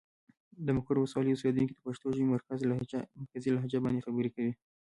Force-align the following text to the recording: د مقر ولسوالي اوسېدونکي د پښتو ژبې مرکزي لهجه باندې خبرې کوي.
د 0.65 0.67
مقر 0.77 0.95
ولسوالي 0.97 1.31
اوسېدونکي 1.33 1.73
د 1.75 1.79
پښتو 1.85 2.07
ژبې 2.15 2.27
مرکزي 2.35 3.49
لهجه 3.55 3.79
باندې 3.83 4.05
خبرې 4.05 4.29
کوي. 4.35 4.53